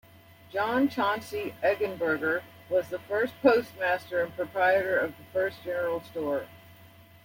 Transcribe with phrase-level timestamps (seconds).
[0.51, 6.47] John Chauncey Eggenberger was the first postmaster and proprietor of the first general store.